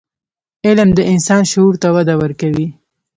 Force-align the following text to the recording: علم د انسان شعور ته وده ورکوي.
علم 0.67 0.89
د 0.97 0.99
انسان 1.13 1.41
شعور 1.51 1.75
ته 1.81 1.87
وده 1.95 2.13
ورکوي. 2.21 2.67